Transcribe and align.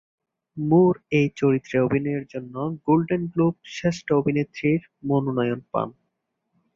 মুর 0.57 0.93
এই 1.11 1.27
চরিত্রে 1.35 1.77
অভিনয়ের 1.79 2.25
জন্য 2.25 2.55
গোল্ডেন 2.85 3.23
গ্লোব 3.33 3.55
শ্রেষ্ঠ 3.67 4.07
অভিনেত্রীর 4.13 4.81
মনোনয়ন 5.07 5.61
পান। 5.71 5.89